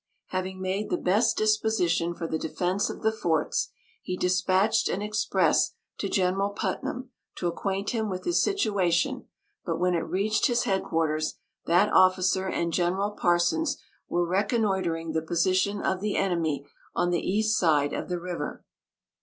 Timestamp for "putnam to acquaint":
6.49-7.91